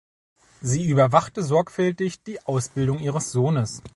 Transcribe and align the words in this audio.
Sie 0.61 0.87
überwachte 0.89 1.43
sorgfältig 1.43 2.23
die 2.23 2.41
Ausbildung 2.43 2.97
ihres 3.01 3.31
Sohnes. 3.31 3.83